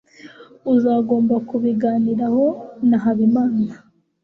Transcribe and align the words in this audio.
uzagomba 0.73 1.35
kubiganiraho 1.47 2.45
na 2.89 2.97
habimana 3.03 3.73